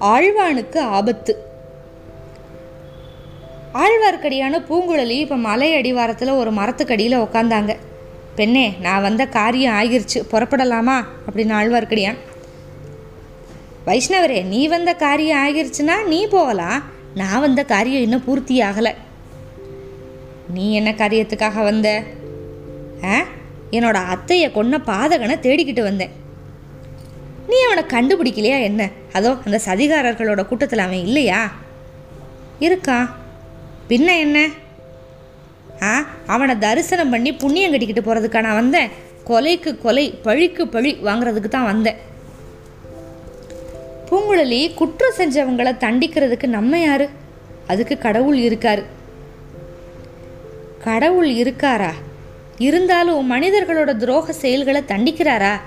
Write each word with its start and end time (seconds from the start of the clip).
ஆழ்வானுக்கு 0.00 0.78
ஆபத்து. 0.78 1.44
ஆழ்வார்க்கடியான 3.74 4.62
பூங்குழலி 4.68 5.10
இப்போ 5.10 5.36
மலை 5.36 5.74
அடிவாரத்தில் 5.74 6.28
ஒரு 6.28 6.52
மரத்துக்கடியில் 6.52 7.20
உக்காந்தாங்க. 7.20 7.76
பெண்ணே 8.34 8.74
நான் 8.80 9.02
வந்த 9.02 9.26
காரியம் 9.26 9.74
ஆகிருச்சு. 9.74 10.22
புறப்படலாமா? 10.30 11.04
அப்படின்னு 11.30 11.52
ஆழ்வார்க்கடியான். 11.52 12.16
வைஷ்ணவரே 13.86 14.44
நீ 14.44 14.68
வந்த 14.68 14.94
காரியம் 14.94 15.38
ஆகிருச்சுன்னா 15.38 16.06
நீ 16.06 16.26
போகலாம் 16.26 16.82
நான் 17.14 17.40
வந்த 17.40 17.64
காரியம் 17.64 18.02
இன்னும் 18.02 18.24
பூர்த்தி 18.24 18.60
ஆகலை. 18.60 18.94
நீ 20.54 20.72
என்ன 20.72 20.90
காரியத்துக்காக 20.90 21.62
வந்த? 21.62 22.02
ஆ? 23.04 23.18
என்னோட 23.70 23.98
அத்தையை 24.14 24.50
கொன்ன 24.50 24.78
பாதகனை 24.86 25.38
தேடிக்கிட்டு 25.38 25.82
வந்தேன். 25.82 26.25
நீ 27.48 27.56
அவனை 27.66 27.82
கண்டுபிடிக்கலையா 27.94 28.60
என்ன? 28.60 28.88
அதோ 29.12 29.36
அந்த 29.44 29.60
சதிகாரர்களோட 29.66 30.44
கூட்டத்தில் 30.46 30.78
அவன் 30.78 30.98
இல்லையா? 30.98 31.52
இருக்கான் 32.60 33.08
பின்ன 33.88 34.18
என்ன? 34.18 34.48
ஆ 35.82 36.04
அவனை 36.26 36.58
தரிசனம் 36.58 37.10
பண்ணி 37.10 37.32
புண்ணியம் 37.34 37.70
கட்டிக்கிட்டு 37.70 38.04
போகிறதுக்கா 38.06 38.40
நான் 38.40 38.60
வந்தேன். 38.62 38.90
கொலைக்கு 39.28 39.78
கொலை 39.78 40.18
பழிக்கு 40.22 40.68
பழி 40.68 40.94
வாங்குறதுக்கு 40.94 41.48
தான் 41.48 41.64
வந்தேன். 41.64 41.96
பூங்குழலி 44.10 44.74
குற்றம் 44.74 45.16
செஞ்சவங்களை 45.18 45.72
தண்டிக்கிறதுக்கு 45.84 46.46
நம்ம 46.46 46.78
யாரு? 46.78 47.08
அதுக்கு 47.66 47.98
கடவுள் 47.98 48.38
இருக்காரு. 48.38 48.82
கடவுள் 50.84 51.28
இருக்காரா? 51.28 51.92
இருந்தாலும் 52.58 53.32
மனிதர்களோட 53.32 53.92
துரோக 54.02 54.30
செயல்களை 54.30 54.82
தண்டிக்கிறாரா? 54.88 55.60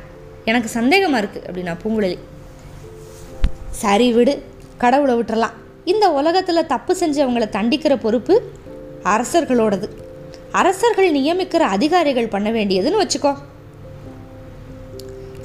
எனக்கு 0.52 0.70
சந்தேகமாக 0.78 1.22
இருக்குது 1.22 1.48
அப்படின்னா 1.48 1.74
பூங்குழலி. 1.84 2.18
சரி 3.82 4.08
விடு 4.18 4.34
கடவுளை 4.84 5.16
விட்டுறலாம். 5.18 5.56
இந்த 5.92 6.06
உலகத்தில் 6.20 6.70
தப்பு 6.74 6.94
செஞ்சவங்களை 7.02 7.48
தண்டிக்கிற 7.58 7.94
பொறுப்பு 8.06 8.36
அரசர்களோடது. 9.14 9.88
அரசர்கள் 10.60 11.10
நியமிக்கிற 11.18 11.64
அதிகாரிகள் 11.76 12.34
பண்ண 12.34 12.50
வேண்டியதுன்னு 12.58 13.02
வச்சுக்கோ. 13.02 13.34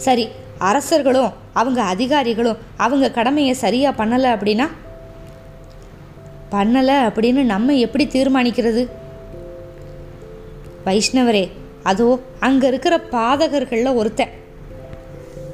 சரி 0.06 0.24
அரசர்களும் 0.68 1.32
அவங்க 1.60 1.80
அதிகாரிகளும் 1.94 2.60
அவங்க 2.84 3.06
கடமையை 3.18 3.54
சரியாக 3.64 3.98
பண்ணலை 4.00 4.30
அப்படின்னா? 4.36 4.66
பண்ணலை 6.54 6.96
அப்படின்னு 7.08 7.42
நம்ம 7.52 7.74
எப்படி 7.86 8.04
தீர்மானிக்கிறது? 8.14 8.82
வைஷ்ணவரே 10.86 11.44
அதோ 11.90 12.08
அங்கே 12.46 12.66
இருக்கிற 12.72 12.94
பாதகர்களில் 13.14 13.98
ஒருத்தன். 14.00 14.32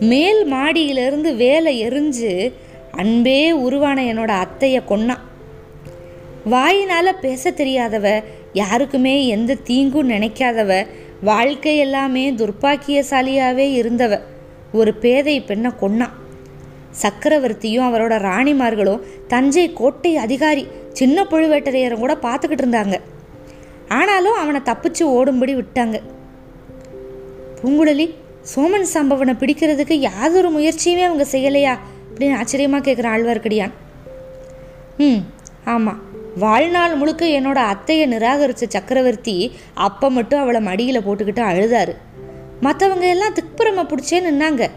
மேல் 0.00 0.52
மாடியிலிருந்து 0.52 1.36
வேலை 1.36 1.86
எரிஞ்சு 1.86 2.52
அன்பே 2.90 3.52
உருவான 3.52 4.02
என்னோட 4.02 4.30
அத்தையை 4.30 4.82
கொன்னான் 4.88 5.18
வாயினால் 6.44 7.20
பேச 7.20 7.50
தெரியாதவ 7.50 8.22
யாருக்குமே 8.52 9.26
எந்த 9.26 9.54
தீங்கும் 9.54 10.10
நினைக்காதவ 10.10 10.86
வாழ்க்கை 11.22 11.76
எல்லாமே 11.76 12.30
துர்ப்பாக்கியசாலியாகவே 12.30 13.66
இருந்தவ 13.80 14.20
ஒரு 14.72 14.94
பேதை 14.94 15.40
பெண்ணை 15.40 15.70
கொன்னான் 15.80 16.16
சக்கரவர்த்தியும் 17.02 17.86
அவரோட 17.88 18.14
ராணிமார்களும் 18.18 19.00
தஞ்சை 19.26 19.72
கோட்டை 19.72 20.16
அதிகாரி 20.16 20.66
சின்ன 20.92 21.22
பழுவேட்டரையரும் 21.22 21.98
கூட 21.98 22.14
பார்த்துக்கிட்டு 22.14 22.64
இருந்தாங்க. 22.64 23.00
ஆனாலும் 23.88 24.32
அவனை 24.32 24.60
தப்பிச்சு 24.64 25.02
ஓடும்படி 25.02 25.54
விட்டாங்க. 25.54 26.00
பூங்குழலி 27.62 28.14
சோமன் 28.42 28.86
சம்பவனை 28.94 29.34
பிடிக்கிறதுக்கு 29.34 29.92
யாதொரு 29.92 30.58
முயற்சியுமே 30.58 31.04
அவங்க 31.04 31.26
செய்யலையா? 31.32 31.78
அப்படின்னு 32.14 32.36
ஆச்சரியமாக 32.36 32.90
கேட்குற 32.90 32.94
ஆழ்வார்க்கடியான். 32.94 33.70
ம் 34.98 35.18
ஆமாம் 35.64 36.00
வாழ்நாள் 36.38 36.94
முழுக்க 36.94 37.26
என்னோட 37.26 37.58
அத்தையை 37.72 38.06
நிராகரித்த 38.06 38.62
சக்கரவர்த்தி 38.68 39.52
அப்போ 39.74 40.10
மட்டும் 40.10 40.40
அவளை 40.40 40.60
மடியில் 40.60 41.00
போட்டுக்கிட்டு 41.00 41.42
அழுதாரு. 41.42 41.96
மற்றவங்க 42.62 43.00
எல்லாம் 43.00 43.34
திக்புரமை 43.34 43.84
பிடிச்சே 43.86 44.20
நின்னாங்க. 44.28 44.70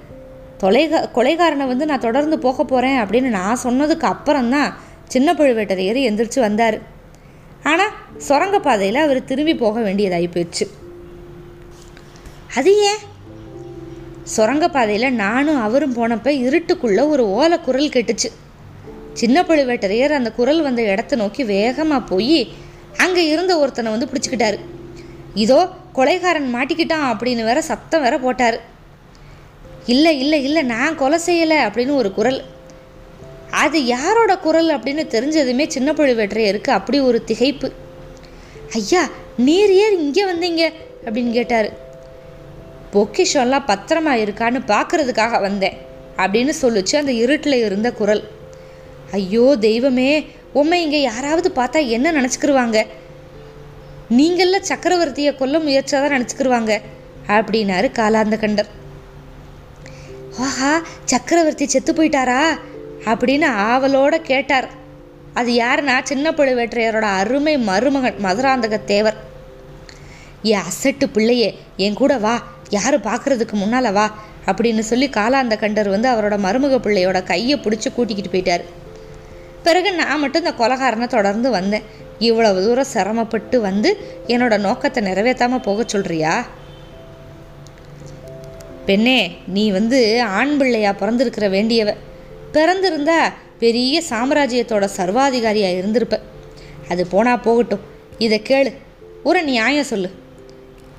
தொலைகா 0.64 1.10
கொலைகாரனை 1.16 1.68
வந்து 1.68 1.86
நான் 1.86 2.00
தொடர்ந்து 2.00 2.40
போக 2.40 2.64
போகிறேன் 2.64 2.98
அப்படின்னு 2.98 3.30
நான் 3.30 3.60
சொன்னதுக்கு 3.64 4.00
அப்புறம்தான் 4.00 4.76
சின்ன 5.08 5.34
பழுவேட்டரையர் 5.34 6.00
எந்திரிச்சு 6.10 6.40
வந்தார். 6.40 6.82
ஆனால் 7.64 7.92
சுரங்கப்பாதையில் 8.28 8.96
அவர் 8.96 9.26
திரும்பி 9.26 9.56
போக 9.56 9.80
வேண்டியதாகி 9.80 10.28
போயிடுச்சு. 10.32 10.68
அது 12.56 12.78
ஏன்? 12.80 13.12
சுரங்கப்பாதையில் 14.38 15.12
நானும் 15.12 15.62
அவரும் 15.62 15.96
போனப்ப 15.96 16.30
இருட்டுக்குள்ளே 16.30 17.08
ஒரு 17.08 17.30
ஓலை 17.30 17.62
குரல் 17.62 17.90
கெட்டுச்சு. 17.90 18.32
சின்ன 19.14 19.42
பழுவேட்டரையர் 19.42 20.10
அந்த 20.10 20.32
குரல் 20.32 20.62
வந்த 20.62 20.82
இடத்த 20.82 21.16
நோக்கி 21.16 21.44
வேகமாக 21.44 22.06
போய் 22.06 22.48
அங்கே 22.98 23.28
இருந்த 23.28 23.60
ஒருத்தனை 23.60 23.92
வந்து 23.92 24.10
பிடிச்சிக்கிட்டாரு. 24.14 24.60
இதோ 25.34 25.70
கொலைகாரன் 25.94 26.56
மாட்டிக்கிட்டான் 26.56 27.16
அப்படின்னு 27.16 27.44
வேற 27.44 27.62
சத்தம் 27.62 28.02
வேற 28.02 28.18
போட்டார். 28.18 28.62
இல்லை 29.86 30.20
இல்லை 30.20 30.44
இல்லை 30.44 30.62
நான் 30.62 30.98
கொலை 30.98 31.20
செய்யலை 31.26 31.58
அப்படின்னு 31.58 31.96
ஒரு 31.96 32.14
குரல். 32.14 32.44
அது 33.52 33.86
யாரோட 33.86 34.38
குரல் 34.38 34.70
அப்படின்னு 34.70 35.04
தெரிஞ்சதுமே 35.16 35.68
சின்ன 35.68 35.92
பழுவேட்டரையருக்கு 35.92 36.70
அப்படி 36.70 37.00
ஒரு 37.00 37.24
திகைப்பு. 37.28 37.72
ஐயா 38.74 39.10
நீர் 39.38 39.72
ஏன் 39.72 40.00
இங்கே 40.00 40.24
வந்தீங்க? 40.26 40.74
அப்படின்னு 41.06 41.32
கேட்டார். 41.32 41.83
பொக்கிஷம்லாம் 42.94 43.70
பத்திரமா 43.72 44.14
இருக்கான்னு 44.24 44.60
பார்க்கறதுக்காக 44.68 45.42
வந்தேன் 45.42 45.78
அப்படின்னு 46.18 46.54
சொல்லுச்சு 46.62 46.96
அந்த 46.96 47.12
இருட்டில் 47.12 47.64
இருந்த 47.66 47.92
குரல். 47.92 48.24
ஐயோ 49.12 49.56
தெய்வமே 49.60 50.26
உண்மை 50.54 50.82
இங்கே 50.82 51.02
யாராவது 51.02 51.52
பார்த்தா 51.56 51.88
என்ன 51.88 52.12
நினச்சிக்கிருவாங்க? 52.12 52.86
நீங்கள 54.10 54.60
சக்கரவர்த்தியை 54.70 55.32
கொல்ல 55.36 55.60
முயற்சியாக 55.60 56.12
நினச்சிக்கிருவாங்க 56.18 56.82
அப்படின்னாரு 57.28 57.88
காலாந்த 58.00 58.38
கண்டர் 58.40 58.70
ஆஹா 60.38 60.72
சக்கரவர்த்தி 61.06 61.66
செத்து 61.68 61.92
போயிட்டாரா? 61.94 62.42
அப்படின்னு 63.06 63.48
ஆவலோட 63.70 64.16
கேட்டார். 64.22 64.68
அது 65.34 65.52
யாருன்னா 65.54 65.96
சின்ன 66.04 66.32
பழுவேற்றையரோட 66.32 67.08
அருமை 67.20 67.58
மருமகன் 67.58 68.20
மதுராந்தக 68.24 68.78
தேவர். 68.86 69.18
என் 70.42 70.68
அசட்டு 70.70 71.06
பிள்ளையே 71.14 71.60
என் 71.78 71.94
கூட 71.94 72.18
வா 72.18 72.36
யார் 72.76 72.96
பார்க்கறதுக்கு 73.00 73.52
முன்னால் 73.52 73.92
வா 73.92 74.06
அப்படின்னு 74.46 74.84
சொல்லி 74.90 75.08
காலாந்த 75.10 75.56
கண்டர் 75.64 75.90
வந்து 75.90 76.08
அவரோட 76.12 76.36
மருமக 76.46 76.78
பிள்ளையோட 76.86 77.24
கையை 77.24 77.56
பிடிச்சி 77.60 77.90
கூட்டிக்கிட்டு 77.94 78.32
போயிட்டார். 78.34 78.64
பிறகு 79.64 79.90
நான் 79.94 80.20
மட்டும் 80.20 80.46
இந்த 80.46 80.54
கொலகாரனை 80.64 81.08
தொடர்ந்து 81.08 81.50
வந்தேன். 81.50 81.86
இவ்வளவு 82.20 82.60
தூரம் 82.64 82.92
சிரமப்பட்டு 82.94 83.58
வந்து 83.62 83.90
என்னோட 84.28 84.60
நோக்கத்தை 84.60 85.04
நிறைவேற்றாமல் 85.04 85.62
போக 85.62 85.84
சொல்றியா? 85.86 86.34
பெண்ணே 88.86 89.20
நீ 89.48 89.72
வந்து 89.72 90.00
ஆண் 90.24 90.58
பிள்ளையா 90.58 90.92
பிறந்திருக்கிற 90.92 91.48
வேண்டியவ. 91.56 91.92
பிறந்திருந்தா 92.54 93.20
பெரிய 93.60 94.02
சாம்ராஜ்யத்தோட 94.10 94.86
சர்வாதிகாரியாக 94.98 95.80
இருந்திருப்ப. 95.82 96.16
அது 96.90 97.08
போனால் 97.08 97.40
போகட்டும். 97.40 97.86
இதை 98.18 98.42
கேளு. 98.48 98.72
ஒரு 99.24 99.44
நியாயம் 99.44 99.92
சொல்லு. 99.92 100.10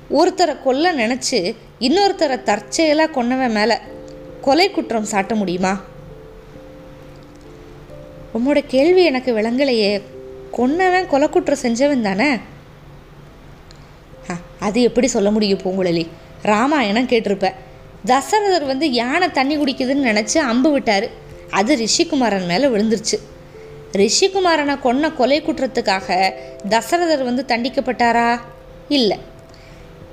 ஒருத்தரை 0.09 0.55
கொல்ல 0.63 0.93
நினச்சி 0.93 1.39
இன்னொருத்தரை 1.79 2.43
தற்செயலாக 2.43 3.23
கொன்னவன் 3.23 3.51
மேலே 3.51 3.77
கொலை 4.41 4.71
குற்றம் 4.71 5.07
சாட்ட 5.11 5.35
முடியுமா? 5.35 5.81
உம்மோட 8.33 8.63
கேள்வி 8.67 9.03
எனக்கு 9.03 9.37
விளங்கலையே. 9.37 10.01
கொன்னவன் 10.57 11.07
கொலை 11.07 11.29
குற்றம் 11.29 11.57
செஞ்சவன் 11.61 12.01
தானே? 12.01 12.37
அது 14.59 14.81
எப்படி 14.81 15.07
சொல்ல 15.07 15.31
முடியும் 15.31 15.59
பூங்குழலி? 15.59 16.07
ராமாயணம் 16.41 17.07
கேட்டிருப்ப. 17.07 17.53
தசரதர் 18.05 18.65
வந்து 18.65 18.91
யானை 18.91 19.31
தண்ணி 19.31 19.57
குடிக்குதுன்னு 19.57 20.07
நினச்சி 20.11 20.37
அம்பு 20.37 20.71
விட்டார். 20.71 21.09
அது 21.49 21.77
ரிஷிகுமாரன் 21.77 22.45
மேலே 22.45 22.67
விழுந்துருச்சு. 22.67 23.19
ரிஷிகுமாரனை 23.91 24.79
கொன்ன 24.79 25.13
கொலை 25.13 25.41
குற்றத்துக்காக 25.41 26.33
தசரதர் 26.69 27.23
வந்து 27.23 27.45
தண்டிக்கப்பட்டாரா? 27.47 28.39
இல்லை. 28.89 29.33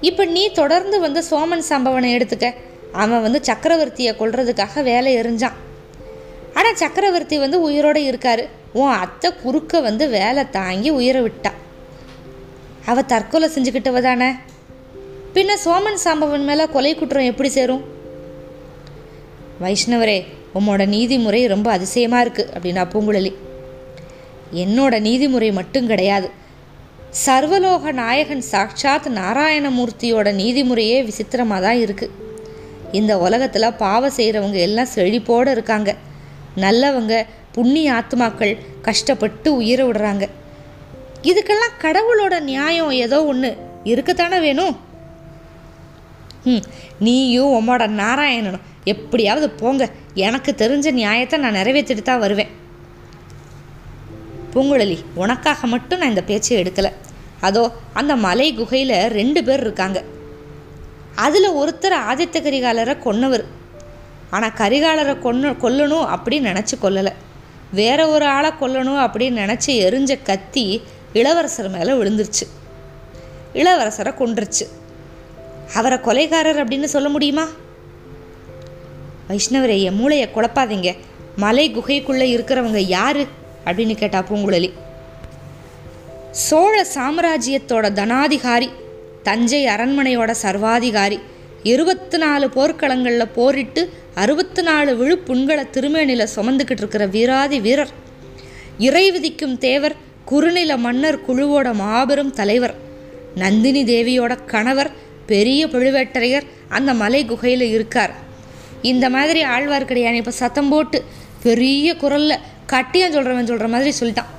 இப்போ 0.09 0.23
நீ 0.37 0.45
தொடர்ந்து 0.61 0.97
வந்து 1.05 1.21
சோமன் 1.31 1.65
சம்பவனை 1.71 2.09
எடுத்துக்க. 2.17 2.47
அவன் 3.03 3.25
வந்து 3.27 3.41
சக்கரவர்த்தியை 3.49 4.13
கொள்றதுக்காக 4.21 4.83
வேலை 4.91 5.11
எறிஞ்சான் 5.21 5.59
ஆனால் 6.59 6.79
சக்கரவர்த்தி 6.83 7.37
வந்து 7.45 7.59
உயிரோடு 7.67 8.01
இருக்காரு. 8.11 8.45
உன் 8.81 8.97
அத்தை 9.03 9.29
குறுக்க 9.43 9.81
வந்து 9.87 10.05
வேலை 10.19 10.43
தாங்கி 10.57 10.91
உயிரை 10.99 11.21
விட்டா 11.27 11.53
அவள் 12.91 13.09
தற்கொலை 13.13 13.49
செஞ்சுக்கிட்டவ 13.55 14.01
தானே? 14.09 14.29
பின்ன 15.35 15.51
சோமன் 15.65 16.01
சாம்பவன் 16.05 16.47
மேலே 16.49 16.65
கொலை 16.75 16.93
குற்றம் 16.95 17.29
எப்படி 17.31 17.51
சேரும்? 17.57 17.83
வைஷ்ணவரே 19.63 20.19
உம்மோட 20.59 20.83
நீதிமுறை 20.95 21.41
ரொம்ப 21.55 21.69
அதிசயமாக 21.77 22.25
இருக்குது 22.25 22.51
அப்படின்னா 22.55 22.85
பூங்குழலி. 22.93 23.33
என்னோட 24.63 24.95
நீதிமுறை 25.09 25.51
மட்டும் 25.59 25.91
கிடையாது. 25.93 26.29
சர்வலோக 27.21 27.93
நாயகன் 27.93 28.45
சாட்சாத் 28.51 29.07
நாராயணமூர்த்தியோட 29.17 30.29
நீதிமுறையே 30.39 30.99
விசித்திரமாக 31.09 31.61
தான் 31.65 31.81
இருக்குது 31.85 32.15
இந்த 32.99 33.13
உலகத்தில் 33.19 33.77
பாவம் 33.83 34.15
செய்கிறவங்க 34.17 34.59
எல்லாம் 34.67 34.93
செழிப்போடு 34.95 35.51
இருக்காங்க. 35.51 35.91
நல்லவங்க 36.65 37.15
புண்ணிய 37.57 37.93
ஆத்மாக்கள் 37.99 38.55
கஷ்டப்பட்டு 38.87 39.49
உயிரை 39.61 39.85
விடுறாங்க. 39.87 40.25
இதுக்கெல்லாம் 41.31 41.77
கடவுளோட 41.85 42.35
நியாயம் 42.51 42.95
ஏதோ 43.05 43.19
ஒன்று 43.33 43.51
இருக்கத்தானே 43.93 44.41
வேணும் 44.47 44.75
ம் 46.53 46.65
நீயும் 47.07 47.53
உம்மோட 47.59 47.83
நாராயணனும் 48.03 48.67
எப்படியாவது 48.93 49.51
போங்க. 49.61 49.83
எனக்கு 50.29 50.53
தெரிஞ்ச 50.63 50.91
நியாயத்தை 51.01 51.37
நான் 51.41 51.59
நிறைவேற்றிட்டு 51.61 52.03
தான் 52.03 52.25
வருவேன். 52.25 52.51
பூங்குழலி 54.55 54.99
உனக்காக 55.15 55.67
மட்டும் 55.67 55.99
நான் 55.99 56.09
இந்த 56.09 56.23
பேச்சை 56.23 56.63
எடுக்கலை. 56.63 56.93
அதோ 57.41 57.71
அந்த 57.93 58.17
மலை 58.17 58.55
குகையில் 58.55 59.09
ரெண்டு 59.09 59.45
பேர் 59.45 59.61
இருக்காங்க. 59.61 60.03
அதில் 61.15 61.51
ஒருத்தர் 61.51 61.97
ஆதித்த 62.11 62.37
கரிகாலரை 62.41 62.97
கொன்னவர். 63.05 63.45
ஆனால் 64.31 64.57
கரிகாலரை 64.57 65.17
கொன்னு 65.25 65.57
கொல்லணும் 65.63 66.07
அப்படின்னு 66.15 66.49
நினச்சி 66.51 66.77
கொல்லலை. 66.83 67.13
வேற 67.73 68.09
ஒரு 68.09 68.27
ஆளை 68.27 68.51
கொல்லணும் 68.61 69.01
அப்படின்னு 69.05 69.41
நினச்சி 69.43 69.67
எரிஞ்ச 69.67 70.19
கத்தி 70.23 70.83
இளவரசர் 71.13 71.69
மேலே 71.69 71.93
விழுந்துருச்சு. 71.93 72.47
இளவரசரை 73.55 74.13
கொன்றுச்சு 74.15 74.67
அவரை 75.75 75.99
கொலைகாரர் 75.99 76.65
அப்படின்னு 76.65 76.85
சொல்ல 76.85 77.09
முடியுமா? 77.09 77.47
வைஷ்ணவரே 79.29 79.83
என் 79.83 79.95
மூளையை 79.95 80.29
குழப்பாதீங்க. 80.35 80.97
மலை 81.37 81.77
குகைக்குள்ளே 81.77 82.27
இருக்கிறவங்க 82.37 82.77
யாரு? 82.77 83.27
அப்படின்னு 83.65 83.95
கேட்டா 83.95 84.21
பூங்குழலி. 84.29 84.71
சோழ 86.31 86.87
சாம்ராஜ்யத்தோட 86.95 87.87
தனாதிகாரி 88.01 88.69
தஞ்சை 89.23 89.67
அரண்மனையோட 89.67 90.31
சர்வாதிகாரி 90.31 91.19
இருபத்தி 91.63 92.19
நாலு 92.19 92.47
போர்க்களங்களில் 92.55 93.35
போரிட்டு 93.35 93.83
அறுபத்தி 94.15 94.63
நாலு 94.63 94.93
விழுப்புண்களை 95.01 95.65
திருமேனியில் 95.71 96.33
சுமந்துக்கிட்டு 96.37 96.81
இருக்கிற 96.83 97.07
வீராதி 97.07 97.61
வீரர். 97.61 97.93
இறை 98.79 99.11
விதிக்கும் 99.11 99.59
தேவர் 99.59 99.95
குறுநில 100.25 100.77
மன்னர் 100.77 101.19
குழுவோட 101.29 101.75
மாபெரும் 101.75 102.33
தலைவர். 102.33 102.75
நந்தினி 103.35 103.83
தேவியோட 103.85 104.39
கணவர் 104.47 104.91
பெரிய 105.27 105.67
பழுவேட்டரையர் 105.67 106.47
அந்த 106.69 106.95
மலை 106.95 107.25
குகையில் 107.25 107.67
இருக்கார். 107.77 108.15
இந்த 108.83 109.11
மாதிரி 109.11 109.45
ஆழ்வார்க்கடியான் 109.45 110.19
இப்போ 110.21 110.31
சத்தம் 110.31 110.69
போட்டு 110.69 111.05
பெரிய 111.43 111.97
குரலில் 111.97 112.43
கட்டியம் 112.75 113.15
சொல்கிறவன் 113.15 113.51
சொல்கிற 113.51 113.69
மாதிரி 113.75 113.93
சொல்லிட்டான். 114.01 114.31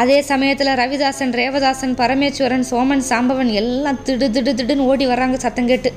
அதே 0.00 0.18
சமயத்தில் 0.30 0.70
ரவிதாசன் 0.80 1.32
ரேவதாசன் 1.40 1.94
பரமேஸ்வரன் 2.00 2.64
சோமன் 2.70 3.04
சாம்பவன் 3.08 3.50
எல்லாம் 3.60 3.98
திடு 4.06 4.26
திடு 4.36 4.52
திடுன்னு 4.60 4.86
ஓடி 4.90 5.06
வர்றாங்க 5.10 5.36
சத்தம் 5.44 5.68
கேட்டு. 5.70 5.90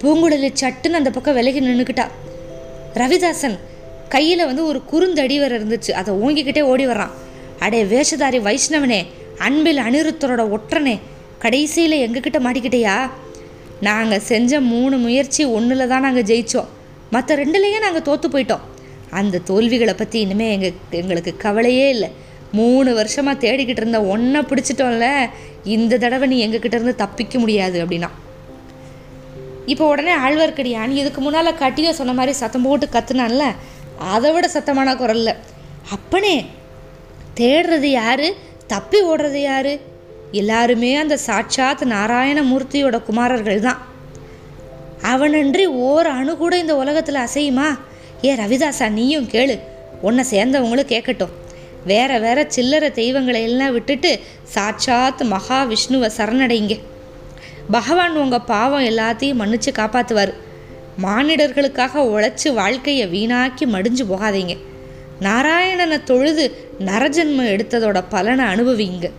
பூங்குழலி 0.00 0.50
சட்டுன்னு 0.62 0.98
அந்த 1.00 1.10
பக்கம் 1.16 1.36
விலகி 1.38 1.60
நின்றுக்கிட்டா 1.66 2.06
ரவிதாசன் 3.02 3.56
கையில் 4.14 4.46
வந்து 4.48 4.62
ஒரு 4.70 4.80
குறுந்தடி 4.90 5.36
வர 5.42 5.52
இருந்துச்சு. 5.58 5.92
அதை 6.00 6.10
ஓங்கிக்கிட்டே 6.24 6.62
ஓடி 6.72 6.84
வர்றான். 6.90 7.14
அடே 7.64 7.80
வேஷதாரி 7.92 8.38
வைஷ்ணவனே 8.48 9.00
அன்பில் 9.46 9.80
அனிருத்தரோட 9.86 10.42
ஒற்றனே 10.56 10.94
கடைசியில் 11.44 11.96
எங்ககிட்ட 12.04 12.38
மாட்டிக்கிட்டேயா? 12.44 12.96
நாங்கள் 13.88 14.24
செஞ்ச 14.30 14.60
மூணு 14.72 14.96
முயற்சி 15.06 15.42
ஒன்றில் 15.56 15.90
தான் 15.92 16.06
நாங்கள் 16.06 16.28
ஜெயித்தோம் 16.30 16.70
மற்ற 17.14 17.36
ரெண்டுலேயும் 17.42 17.84
நாங்கள் 17.86 18.06
தோற்று 18.08 18.28
போயிட்டோம். 18.34 18.64
அந்த 19.20 19.42
தோல்விகளை 19.48 19.94
பற்றி 19.94 20.18
இனிமேல் 20.20 20.54
எங்கள் 20.56 20.76
எங்களுக்கு 21.00 21.32
கவலையே 21.44 21.86
இல்லை. 21.94 22.10
மூணு 22.58 22.90
வருஷமாக 22.94 23.42
தேடிக்கிட்டு 23.44 23.82
இருந்த 23.82 24.00
ஒன்றை 24.12 24.40
பிடிச்சிட்டோம்ல 24.50 25.06
இந்த 25.74 25.98
தடவை 26.04 26.26
நீ 26.32 26.36
எங்ககிட்ட 26.46 26.78
இருந்து 26.78 26.94
தப்பிக்க 27.02 27.38
முடியாது 27.38 27.76
அப்படின்னா. 27.84 28.10
இப்போ 29.72 29.84
உடனே 29.92 30.14
ஆழ்வார்க்கடியான் 30.24 30.92
இதுக்கு 31.00 31.20
முன்னால் 31.20 31.58
கட்டியோ 31.62 31.90
சொன்ன 31.98 32.12
மாதிரி 32.12 32.32
சத்தம் 32.42 32.66
போட்டு 32.66 32.86
கத்துனான்ல 32.94 33.44
அதை 34.12 34.30
விட 34.32 34.46
சத்தமான 34.54 34.92
குரல்ல 34.94 35.30
அப்பனே 35.90 36.36
தேடுறது 37.40 37.88
யாரு? 38.00 38.28
தப்பி 38.66 38.98
ஓடுறது 39.10 39.40
யாரு? 39.42 39.72
எல்லாருமே 40.40 40.90
அந்த 40.96 41.16
சாட்சாத் 41.16 41.82
நாராயணமூர்த்தியோட 41.94 42.96
குமாரர்கள் 43.02 43.60
தான் 43.60 43.80
அவனன்றி 45.12 45.64
ஓர் 45.88 46.08
அணு 46.18 46.32
கூட 46.36 46.54
இந்த 46.58 46.74
உலகத்தில் 46.76 47.24
அசையுமா? 47.26 47.68
ஏ 48.24 48.34
ரவிதாசா 48.34 48.88
நீயும் 48.88 49.28
கேளு. 49.28 49.58
உன்னை 50.00 50.24
சேர்ந்தவங்களும் 50.30 50.92
கேட்கட்டும் 50.92 51.34
வேற 51.84 52.18
வேற 52.18 52.48
சில்லற 52.56 52.92
தெய்வங்களை 52.92 53.42
எல்லாம் 53.42 53.72
விட்டுட்டு 53.72 54.20
சாட்சாத் 54.42 55.22
மகாவிஷ்ணுவை 55.22 56.10
சரணடைங்க. 56.16 56.80
பகவான் 57.70 58.16
உங்கள் 58.16 58.46
பாவம் 58.46 58.84
எல்லாத்தையும் 58.84 59.40
மன்னிச்சு 59.40 59.72
காப்பாற்றுவார் 59.72 60.34
மானிடர்களுக்காக 61.02 61.94
உழைச்சி 61.94 62.54
வாழ்க்கையை 62.54 63.06
வீணாக்கி 63.08 63.64
மடிஞ்சு 63.66 64.04
போகாதீங்க. 64.10 64.58
நாராயணனை 65.20 66.02
தொழுது 66.02 66.68
நரஜன்மம் 66.78 67.50
எடுத்ததோட 67.54 68.04
பலனை 68.08 68.44
அனுபவிங்க. 68.44 69.10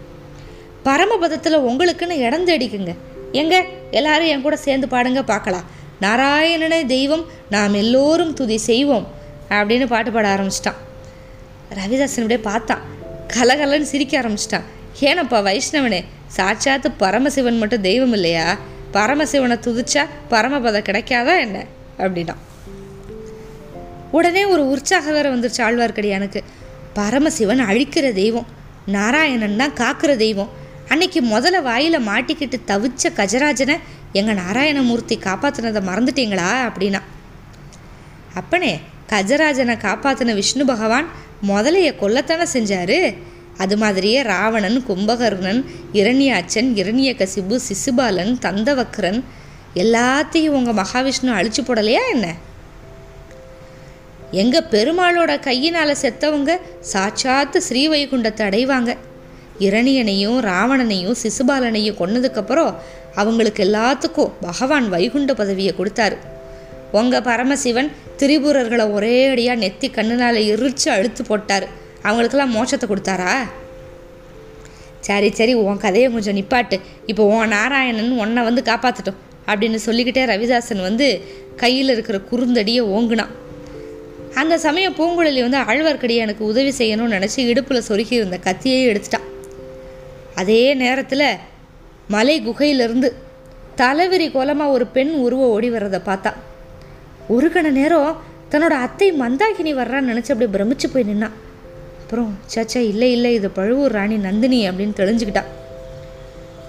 பரமபதத்தில் 0.86 1.60
உங்களுக்குன்னு 1.60 2.10
இடம் 2.10 2.48
தேடிக்குங்க. 2.48 2.94
எங்க? 3.32 3.64
எல்லாரும் 3.92 4.28
என் 4.28 4.42
கூட 4.42 4.56
சேர்ந்து 4.56 4.88
பாடுங்க 4.88 5.22
பார்க்கலாம். 5.22 5.64
நாராயணனே 6.06 6.86
தெய்வம் 6.86 7.26
நாம் 7.50 7.74
எல்லோரும் 7.74 8.34
துதி 8.34 8.58
செய்வோம் 8.58 9.08
அப்படின்னு 9.50 9.86
பாட்டு 9.86 10.12
பாட 10.12 10.36
ஆரம்பிச்சிட்டான். 10.36 10.80
ரவிதாசன் 11.74 12.24
அப்படியே 12.24 12.38
பார்த்தான் 12.38 12.82
கலகலன்னு 13.34 13.82
சிரிக்க 13.82 14.22
ஆரம்பிச்சிட்டான். 14.22 14.66
ஏனப்பா 15.00 15.40
வைஷ்ணவனே 15.48 16.04
சாட்சாத்து 16.36 16.86
பரமசிவன் 16.98 17.58
மட்டும் 17.58 17.82
தெய்வம் 17.82 18.14
இல்லையா? 18.14 18.58
பரமசிவனை 18.94 19.58
துதிச்சா 19.60 20.04
பரமபதம் 20.30 20.84
கிடைக்காதா 20.84 21.40
என்ன? 21.40 21.66
அப்படின்னா. 21.98 22.36
உடனே 24.12 24.46
ஒரு 24.46 24.70
உற்சாக 24.70 25.12
வேற 25.12 25.36
வந்துருச்சு 25.36 25.58
ஆழ்வார்க்கடியானுக்கு 25.58 26.42
பரமசிவன் 26.94 27.60
அழிக்கிற 27.60 28.14
தெய்வம் 28.14 28.46
நாராயணன் 28.86 29.58
தான் 29.58 29.74
காக்கிற 29.74 30.16
தெய்வம். 30.16 30.50
அன்னைக்கு 30.88 31.22
முதல்ல 31.22 31.60
வாயில 31.66 32.00
மாட்டிக்கிட்டு 32.10 32.60
தவிச்ச 32.68 33.04
கஜராஜனை 33.16 33.78
எங்கள் 34.18 34.38
நாராயணமூர்த்தி 34.38 35.16
காப்பாற்றினதை 35.18 35.82
மறந்துட்டீங்களா 35.88 36.50
அப்படின்னா. 36.68 37.02
அப்பனே 38.34 38.80
கஜராஜனை 39.12 39.76
காப்பாற்றின 39.86 40.34
விஷ்ணு 40.34 40.66
பகவான் 40.66 41.08
முதலைய 41.48 41.90
கொல்லத்தானே 42.02 42.46
செஞ்சாரு? 42.54 43.00
அது 43.58 43.78
மாதிரியே 43.78 44.22
ராவணன் 44.22 44.78
கும்பகர்ணன் 44.88 45.62
இரணியாச்சன் 45.94 46.70
இரணியகசிபு 46.82 47.60
சிசுபாலன் 47.68 48.34
தந்தவக்ரன் 48.46 49.20
எல்லாத்தையும் 49.76 50.58
உங்கள் 50.60 50.80
மகாவிஷ்ணு 50.82 51.32
அழிச்சு 51.38 51.64
போடலையா 51.64 52.04
என்ன? 52.12 52.28
எங்கள் 54.32 54.70
பெருமாளோட 54.72 55.40
கையினால் 55.40 56.02
செத்தவங்க 56.02 56.60
சாட்சாத்து 56.94 57.62
ஸ்ரீவைகுண்டத்தை 57.70 58.46
அடைவாங்க. 58.50 58.92
இரணியனையும் 59.60 60.40
ராவணனையும் 60.50 61.20
சிசுபாலனையும் 61.24 62.00
கொன்னதுக்கப்புறம் 62.00 62.72
அவங்களுக்கு 63.16 63.62
எல்லாத்துக்கும் 63.68 64.34
பகவான் 64.42 64.88
வைகுண்ட 64.90 65.34
பதவியை 65.34 65.74
கொடுத்தாரு. 65.80 66.18
உங்கள் 66.92 67.26
பரமசிவன் 67.30 67.90
திரிபுரர்களை 68.20 68.86
ஒரே 68.92 69.16
அடியாக 69.28 69.62
நெத்தி 69.64 69.88
கண்ணுனால 69.98 70.42
எரிச்சு 70.54 70.88
அழுத்து 70.96 71.24
போட்டார். 71.24 71.66
அவங்களுக்கெல்லாம் 72.04 72.56
மோட்சத்தை 72.56 72.88
கொடுத்தாரா? 72.90 73.34
சரி 75.08 75.30
சரி 75.40 75.54
உன் 75.54 75.82
கதையை 75.86 76.08
கொஞ்சம் 76.12 76.38
நிப்பாட்டு. 76.38 76.78
இப்போ 77.06 77.24
உன் 77.24 77.48
நாராயணன் 77.48 78.12
உன்னை 78.24 78.44
வந்து 78.44 78.62
காப்பாற்றட்டும் 78.70 79.20
அப்படின்னு 79.48 79.80
சொல்லிக்கிட்டே 79.88 80.24
ரவிதாசன் 80.32 80.82
வந்து 80.82 81.08
கையில் 81.56 81.90
இருக்கிற 81.90 82.18
குறுந்தடியை 82.30 82.84
ஓங்குனான். 82.96 83.34
அந்த 84.42 84.58
சமயம் 84.58 84.96
பூங்குழலி 85.00 85.42
வந்து 85.48 85.60
ஆழ்வார்க்கடியானுக்கு 85.72 86.44
உதவி 86.52 86.72
செய்யணும்னு 86.78 87.18
நினச்சி 87.18 87.40
இடுப்பில் 87.52 87.86
சொருகி 87.90 88.16
இருந்த 88.20 88.40
கத்தியே 88.48 88.80
எடுத்துட்டான். 88.92 89.28
அதே 90.36 90.74
நேரத்தில் 90.74 91.28
மலை 92.08 92.42
குகையிலிருந்து 92.42 93.12
தலைவிரி 93.78 94.32
கோலமாக 94.32 94.72
ஒரு 94.72 94.86
பெண் 94.86 95.10
உருவ 95.10 95.48
ஓடி 95.48 95.70
வர்றதை 95.70 96.00
பார்த்தா 96.06 96.34
ஒரு 97.28 97.48
கண 97.50 97.70
நேரம் 97.70 98.18
தன்னோட 98.52 98.76
அத்தை 98.86 99.14
மந்தாகினி 99.14 99.72
வர்றான்னு 99.80 100.12
நினச்சி 100.12 100.32
அப்படியே 100.32 100.52
பிரமிச்சு 100.56 100.88
போய் 100.94 101.04
நின்னான் 101.04 101.36
அப்புறம் 102.02 102.38
சேச்சா 102.56 102.78
இல்லை 102.78 103.12
இல்லை 103.12 103.34
இது 103.34 103.50
பழுவூர் 103.50 103.92
ராணி 103.92 104.18
நந்தினி 104.18 104.70
அப்படின்னு 104.70 104.94
தெளிஞ்சுக்கிட்டா. 104.98 105.44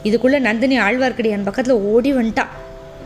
இதுக்குள்ளே 0.05 0.39
நந்தினி 0.39 0.79
ஆழ்வார்க்கடியான் 0.79 1.45
பக்கத்தில் 1.45 1.75
ஓடி 1.75 2.15
வந்துட்டா. 2.15 2.45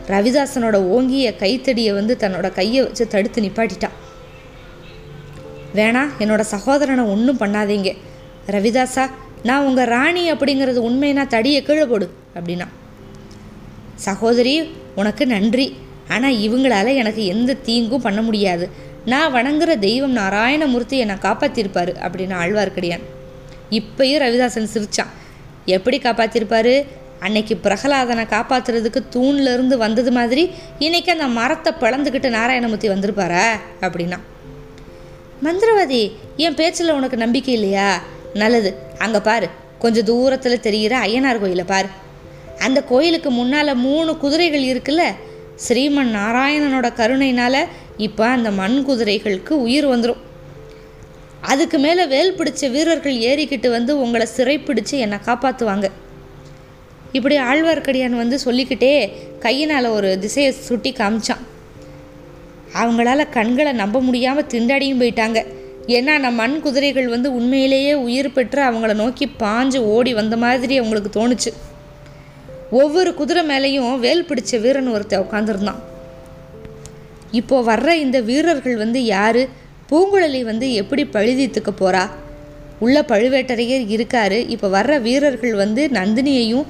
ரவிதாசனோட 0.09 0.75
ஓங்கிய 0.75 1.37
கைத்தடியை 1.37 1.93
வந்து 1.93 2.17
தன்னோட 2.21 2.53
கையை 2.53 2.83
வச்சு 2.83 3.09
தடுத்து 3.09 3.43
நிப்பாட்டிட்டா. 3.43 3.89
வேணா 5.75 6.03
என்னோட 6.19 6.41
சகோதரனை 6.41 7.05
ஒன்றும் 7.05 7.39
பண்ணாதீங்க. 7.39 7.97
ரவிதாசா 8.47 9.11
நான் 9.43 9.65
உங்கள் 9.65 9.87
ராணி 9.87 10.33
அப்படிங்கிறது 10.33 10.83
உண்மைனா 10.89 11.27
தடியை 11.27 11.63
கீழே 11.63 11.85
போடு 11.85 12.11
அப்படின்னா. 12.35 12.67
சகோதரி 13.95 14.73
உனக்கு 14.95 15.27
நன்றி. 15.27 15.77
ஆனால் 16.09 16.35
இவங்களால 16.35 16.95
எனக்கு 16.95 17.25
எந்த 17.25 17.55
தீங்கும் 17.55 18.03
பண்ண 18.03 18.23
முடியாது. 18.23 18.69
நான் 19.05 19.35
வணங்குற 19.35 19.79
தெய்வம் 19.79 20.17
நாராயணமூர்த்தி 20.17 20.99
என்னை 20.99 21.17
காப்பாற்றிருப்பார் 21.17 21.95
அப்படின்னு 22.01 22.35
ஆழ்வார்க்கடியான். 22.43 23.03
இப்பயும் 23.71 24.23
ரவிதாசன் 24.23 24.69
சிரிச்சான். 24.75 25.11
எப்படி 25.65 25.99
காப்பாற்றிருப்பாரு 25.99 26.87
அன்னைக்கு 27.21 27.59
பிரகலாதனை 27.63 28.25
காப்பாத்துறதுக்கு 28.25 29.03
தூண்லேருந்து 29.13 29.77
வந்தது 29.77 30.13
மாதிரி 30.13 30.51
இன்னைக்கு 30.79 31.13
அந்த 31.13 31.27
மரத்தை 31.27 31.73
பிளந்துக்கிட்டு 31.81 32.29
நாராயணமூர்த்தி 32.29 32.89
வந்திருப்பாரா? 32.89 33.47
அப்படின்னா. 33.81 34.19
மந்திரவாதி 35.43 36.13
என் 36.37 36.55
பேச்சில் 36.55 36.91
உனக்கு 36.91 37.17
நம்பிக்கை 37.17 37.55
இல்லையா? 37.55 38.03
நல்லது. 38.35 38.77
அங்கே 39.05 39.21
பாரு 39.29 39.49
கொஞ்சம் 39.83 40.09
தூரத்தில் 40.11 40.65
தெரிகிற 40.67 40.95
ஐயனார் 41.07 41.43
கோயிலை 41.43 41.65
பாரு. 41.73 41.89
அந்த 42.67 42.79
கோயிலுக்கு 42.91 43.31
முன்னால் 43.31 43.81
மூணு 43.87 44.11
குதிரைகள் 44.23 44.65
இருக்குல்ல 44.71 45.05
ஸ்ரீமன் 45.67 46.11
நாராயணனோட 46.19 46.89
கருணையினால 47.01 47.57
இப்போ 48.07 48.25
அந்த 48.37 48.51
மண் 48.51 48.77
குதிரைகளுக்கு 48.89 49.55
உயிர் 49.67 49.89
வந்துடும் 49.93 50.21
அதுக்கு 51.53 51.79
மேலே 51.79 52.05
வேல் 52.07 52.37
பிடிச்ச 52.39 52.71
வீரர்கள் 52.71 53.17
ஏறிக்கிட்டு 53.31 53.69
வந்து 53.71 53.93
உங்களை 54.03 54.27
சிறைப்பிடிச்சு 54.37 54.97
என்னை 55.05 55.19
காப்பாற்றுவாங்க 55.27 55.87
இப்படி 57.13 57.37
ஆழ்வார்க்கடியான் 57.51 58.21
வந்து 58.23 58.37
சொல்லிக்கிட்டே 58.45 58.93
கையினால் 59.39 59.95
ஒரு 59.97 60.11
திசையை 60.19 60.51
சுட்டி 60.53 60.91
காமிச்சான். 60.93 61.45
அவங்களால 62.81 63.25
கண்களை 63.31 63.73
நம்ப 63.73 64.01
முடியாமல் 64.01 64.51
திண்டாடியும் 64.53 65.01
போயிட்டாங்க. 65.03 65.41
ஏன்னா 65.87 66.03
நம்ம 66.03 66.31
மண் 66.31 66.61
குதிரைகள் 66.61 67.09
வந்து 67.09 67.35
உண்மையிலேயே 67.35 67.95
உயிர் 67.95 68.33
பெற்று 68.33 68.63
அவங்கள 68.63 68.95
நோக்கி 68.95 69.31
பாஞ்சு 69.39 69.77
ஓடி 69.77 70.15
வந்த 70.15 70.37
மாதிரி 70.37 70.77
அவங்களுக்கு 70.77 71.11
தோணுச்சு. 71.21 71.53
ஒவ்வொரு 72.71 73.15
குதிரை 73.15 73.47
மேலேயும் 73.47 73.99
வேல் 73.99 74.27
பிடிச்ச 74.29 74.61
வீரன் 74.61 74.89
ஒருத்தர் 74.89 75.25
உட்காந்துருந்தான் 75.31 75.89
இப்போ 77.31 77.77
வர்ற 77.77 77.89
இந்த 77.89 78.21
வீரர்கள் 78.21 78.77
வந்து 78.77 79.05
யாரு? 79.05 79.49
பூங்குழலி 79.91 80.43
வந்து 80.43 80.73
எப்படி 80.73 81.05
பழுதித்துக்க 81.05 81.71
போறா? 81.81 82.09
உள்ள 82.79 83.05
பழுவேட்டரையர் 83.09 83.85
இருக்காரு. 83.97 84.49
இப்போ 84.49 84.69
வர்ற 84.69 85.01
வீரர்கள் 85.01 85.55
வந்து 85.55 85.89
நந்தினியையும் 85.93 86.67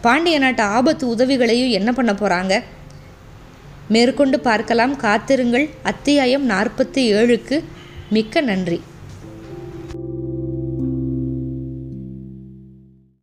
பாண்டிய 0.00 0.38
நாட்டு 0.38 0.62
ஆபத்து 0.62 1.08
உதவிகளையும் 1.08 1.70
என்ன 1.70 1.92
பண்ண 1.92 2.12
போறாங்க? 2.12 2.62
மேற்கொண்டு 3.88 4.40
பார்க்கலாம். 4.40 4.96
காத்திருங்கள். 4.96 5.70
அத்தியாயம் 5.82 6.50
நாற்பத்தி 6.50 6.94
ஏழுக்கு 6.94 7.64
மிக்க 8.10 8.40
நன்றி. 8.40 8.78